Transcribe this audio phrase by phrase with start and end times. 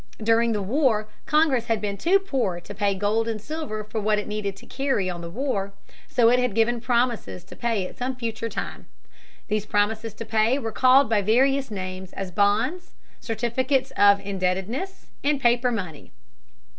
[0.23, 4.17] During the war Congress had been too poor to pay gold and silver for what
[4.17, 5.73] it needed to carry on the war.
[6.07, 8.87] So it had given promises to pay at some future time.
[9.47, 15.39] These promises to pay were called by various names as bonds, certificates of indebtedness, and
[15.39, 16.11] paper money.